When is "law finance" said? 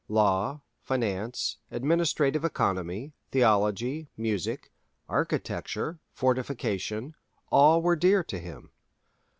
0.09-1.57